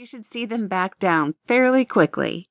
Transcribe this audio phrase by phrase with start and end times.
[0.00, 2.48] you should see them back down fairly quickly.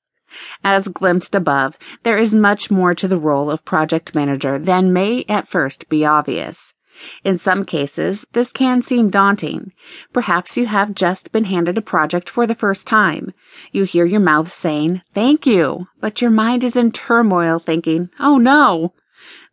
[0.64, 5.26] As glimpsed above, there is much more to the role of project manager than may
[5.28, 6.76] at first be obvious.
[7.24, 9.72] In some cases, this can seem daunting.
[10.14, 13.34] Perhaps you have just been handed a project for the first time.
[13.72, 18.38] You hear your mouth saying, Thank you, but your mind is in turmoil thinking, Oh
[18.38, 18.94] no!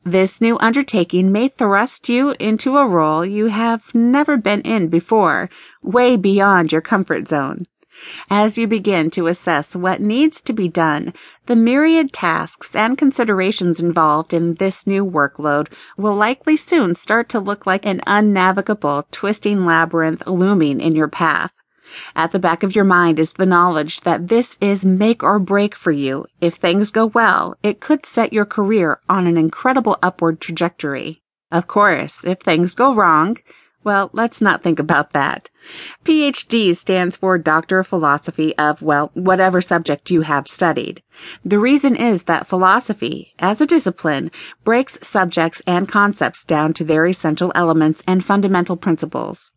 [0.04, 5.48] This new undertaking may thrust you into a role you have never been in before,
[5.82, 7.66] way beyond your comfort zone.
[8.28, 11.14] As you begin to assess what needs to be done,
[11.46, 17.40] the myriad tasks and considerations involved in this new workload will likely soon start to
[17.40, 21.52] look like an unnavigable, twisting labyrinth looming in your path.
[22.16, 25.74] At the back of your mind is the knowledge that this is make or break
[25.74, 26.26] for you.
[26.40, 31.22] If things go well, it could set your career on an incredible upward trajectory.
[31.52, 33.38] Of course, if things go wrong,
[33.86, 35.48] well, let's not think about that.
[36.04, 41.04] PhD stands for Doctor of Philosophy of, well, whatever subject you have studied.
[41.44, 44.32] The reason is that philosophy, as a discipline,
[44.64, 49.52] breaks subjects and concepts down to their essential elements and fundamental principles.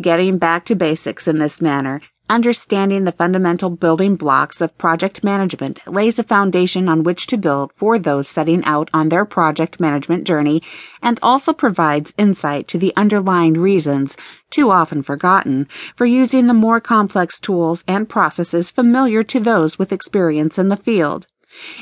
[0.00, 5.86] Getting back to basics in this manner Understanding the fundamental building blocks of project management
[5.86, 10.24] lays a foundation on which to build for those setting out on their project management
[10.24, 10.62] journey
[11.02, 14.16] and also provides insight to the underlying reasons,
[14.48, 19.92] too often forgotten, for using the more complex tools and processes familiar to those with
[19.92, 21.26] experience in the field.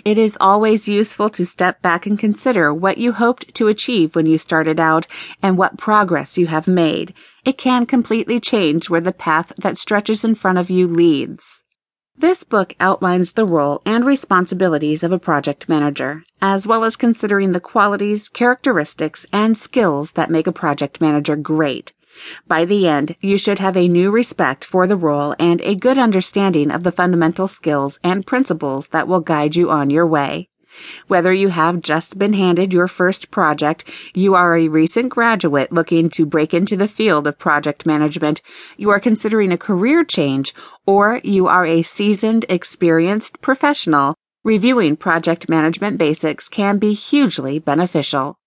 [0.04, 4.26] It is always useful to step back and consider what you hoped to achieve when
[4.26, 5.06] you started out
[5.42, 7.14] and what progress you have made.
[7.44, 11.62] It can completely change where the path that stretches in front of you leads.
[12.16, 17.52] This book outlines the role and responsibilities of a project manager, as well as considering
[17.52, 21.92] the qualities, characteristics, and skills that make a project manager great.
[22.46, 25.98] By the end, you should have a new respect for the role and a good
[25.98, 30.48] understanding of the fundamental skills and principles that will guide you on your way.
[31.06, 36.08] Whether you have just been handed your first project, you are a recent graduate looking
[36.10, 38.40] to break into the field of project management,
[38.78, 40.54] you are considering a career change,
[40.86, 48.38] or you are a seasoned, experienced professional, reviewing project management basics can be hugely beneficial.